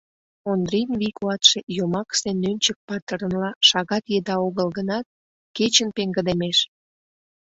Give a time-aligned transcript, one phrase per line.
[0.51, 5.05] Ондрин вий-куатше йомакысе Нӧнчык патырынла шагат еда огыл гынат,
[5.55, 6.57] кечын пеҥгыдемеш.